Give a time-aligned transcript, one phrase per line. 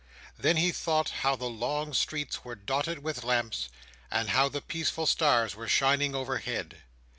[0.35, 3.69] Then he thought how the long streets were dotted with lamps,
[4.09, 6.81] and how the peaceful stars were shining overhead.